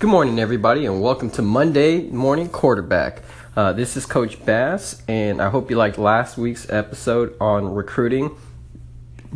[0.00, 3.20] Good morning, everybody, and welcome to Monday Morning Quarterback.
[3.54, 8.34] Uh, this is Coach Bass, and I hope you liked last week's episode on recruiting.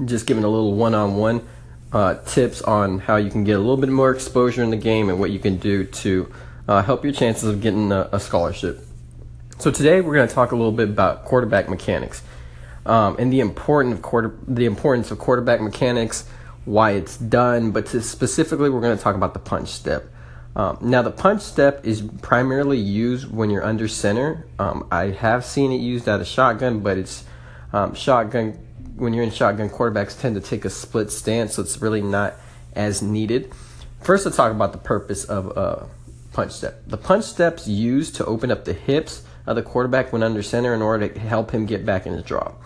[0.07, 1.43] Just giving a little one on one
[2.25, 5.21] tips on how you can get a little bit more exposure in the game and
[5.21, 6.33] what you can do to
[6.67, 8.81] uh, help your chances of getting a, a, scholarship.
[9.59, 12.23] So, today we're going to talk a little bit about quarterback mechanics
[12.87, 16.27] um, and the, important of quarter, the importance of quarterback mechanics,
[16.65, 20.07] why it's done, but specifically, we're going to talk about the punch step.
[20.57, 24.47] Um, now, the punch step is primarily used when you're under center.
[24.59, 27.25] Um, I have seen it used out of shotgun, but it's
[27.73, 28.53] um, shotgun.
[28.97, 32.35] When you're in shotgun, quarterbacks tend to take a split stance, so it's really not
[32.77, 33.53] as needed.
[34.03, 35.89] First, let's talk about the purpose of a
[36.33, 36.83] punch step.
[36.87, 40.73] The punch step's used to open up the hips of the quarterback when under center
[40.73, 42.63] in order to help him get back in his drop.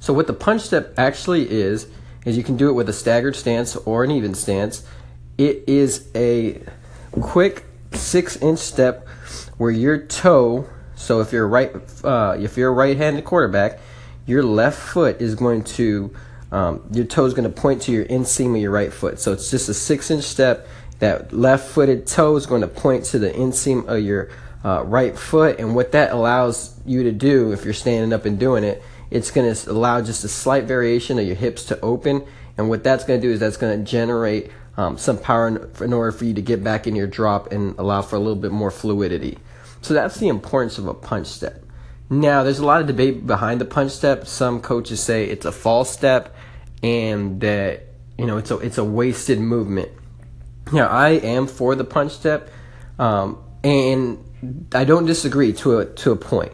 [0.00, 1.88] So, what the punch step actually is,
[2.26, 4.86] is you can do it with a staggered stance or an even stance
[5.38, 6.62] it is a
[7.12, 9.06] quick six inch step
[9.58, 11.72] where your toe, so if you're right,
[12.04, 13.78] uh, if you're right-handed quarterback,
[14.26, 16.14] your left foot is going to,
[16.50, 19.20] um, your toe is going to point to your inseam of your right foot.
[19.20, 20.66] So it's just a six-inch step.
[21.00, 24.30] That left-footed toe is going to point to the inseam of your
[24.64, 28.38] uh, right foot, and what that allows you to do, if you're standing up and
[28.38, 32.24] doing it, it's going to allow just a slight variation of your hips to open,
[32.56, 35.70] and what that's going to do is that's going to generate um, some power in,
[35.82, 38.36] in order for you to get back in your drop and allow for a little
[38.36, 39.38] bit more fluidity.
[39.82, 41.62] So that's the importance of a punch step.
[42.10, 44.26] Now, there's a lot of debate behind the punch step.
[44.26, 46.34] Some coaches say it's a false step
[46.82, 47.86] and that
[48.18, 49.90] you know it's a it's a wasted movement.
[50.72, 52.50] Now, I am for the punch step,
[52.98, 54.18] um, and
[54.74, 56.52] I don't disagree to a to a point.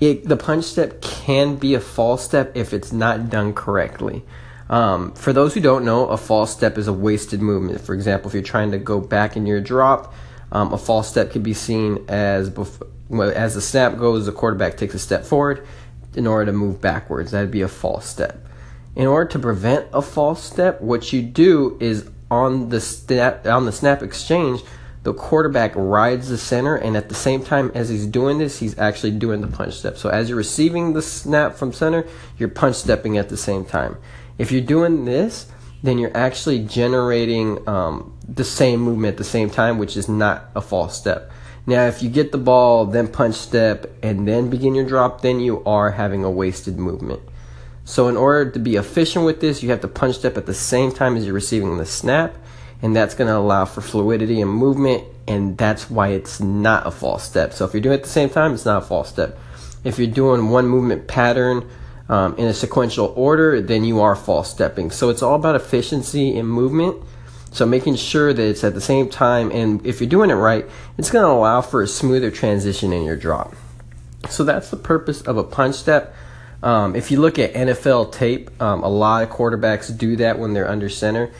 [0.00, 4.24] It, the punch step can be a false step if it's not done correctly.
[4.72, 7.82] Um, for those who don't know, a false step is a wasted movement.
[7.82, 10.14] For example, if you're trying to go back in your drop,
[10.50, 12.88] um, a false step can be seen as bef-
[13.34, 15.66] as the snap goes, the quarterback takes a step forward
[16.14, 17.32] in order to move backwards.
[17.32, 18.46] That'd be a false step.
[18.96, 23.66] In order to prevent a false step, what you do is on the snap on
[23.66, 24.62] the snap exchange,
[25.02, 28.78] the quarterback rides the center, and at the same time as he's doing this, he's
[28.78, 29.96] actually doing the punch step.
[29.96, 32.06] So as you're receiving the snap from center,
[32.38, 33.96] you're punch stepping at the same time.
[34.38, 35.50] If you're doing this,
[35.82, 40.44] then you're actually generating um, the same movement at the same time, which is not
[40.54, 41.32] a false step.
[41.66, 45.40] Now, if you get the ball, then punch step, and then begin your drop, then
[45.40, 47.22] you are having a wasted movement.
[47.84, 50.54] So, in order to be efficient with this, you have to punch step at the
[50.54, 52.36] same time as you're receiving the snap,
[52.82, 56.90] and that's going to allow for fluidity and movement, and that's why it's not a
[56.90, 57.52] false step.
[57.52, 59.38] So, if you're doing it at the same time, it's not a false step.
[59.84, 61.68] If you're doing one movement pattern,
[62.08, 64.90] um, in a sequential order, then you are false stepping.
[64.90, 67.02] So it's all about efficiency and movement.
[67.52, 70.66] So making sure that it's at the same time, and if you're doing it right,
[70.98, 73.54] it's going to allow for a smoother transition in your drop.
[74.28, 76.14] So that's the purpose of a punch step.
[76.62, 80.52] Um, if you look at NFL tape, um, a lot of quarterbacks do that when
[80.52, 81.30] they're under center.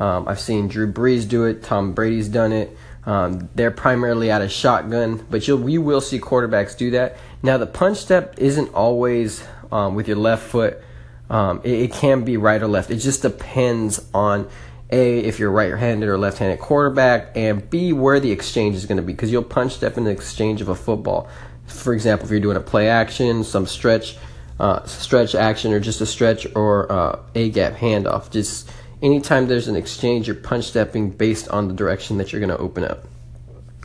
[0.00, 1.62] Um, I've seen Drew Brees do it.
[1.62, 2.76] Tom Brady's done it.
[3.04, 7.16] Um, they're primarily out of shotgun, but you'll, you will see quarterbacks do that.
[7.42, 10.80] Now, the punch step isn't always um, with your left foot.
[11.28, 12.90] Um, it, it, can be right or left.
[12.90, 14.48] It just depends on
[14.90, 19.02] a if you're right-handed or left-handed quarterback, and b where the exchange is going to
[19.02, 21.28] be because you'll punch step in the exchange of a football.
[21.66, 24.18] For example, if you're doing a play action, some stretch,
[24.60, 28.30] uh, stretch action, or just a stretch or uh, a gap handoff.
[28.30, 28.70] Just
[29.02, 32.58] anytime there's an exchange, you're punch stepping based on the direction that you're going to
[32.58, 33.04] open up.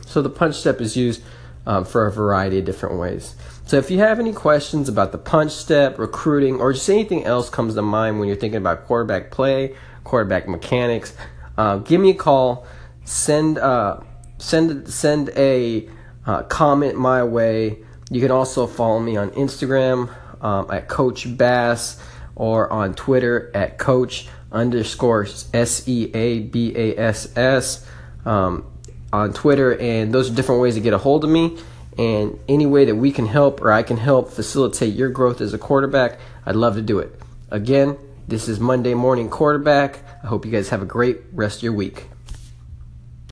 [0.06, 1.22] So the punch step is used
[1.66, 3.36] um, for a variety of different ways.
[3.66, 7.50] So if you have any questions about the punch step, recruiting, or just anything else
[7.50, 9.76] comes to mind when you're thinking about quarterback play,
[10.06, 11.14] quarterback mechanics,
[11.58, 12.66] uh, give me a call.
[13.04, 14.00] Send uh,
[14.38, 15.90] send send a
[16.26, 17.80] uh, comment my way.
[18.10, 20.10] You can also follow me on Instagram
[20.42, 22.02] um, at Coach Bass
[22.36, 27.86] or on Twitter at Coach underscore S E A B A S S.
[28.26, 28.66] Um,
[29.12, 31.58] on Twitter, and those are different ways to get a hold of me.
[31.98, 35.54] And any way that we can help or I can help facilitate your growth as
[35.54, 37.20] a quarterback, I'd love to do it.
[37.50, 37.98] Again,
[38.28, 40.04] this is Monday Morning Quarterback.
[40.24, 42.08] I hope you guys have a great rest of your week.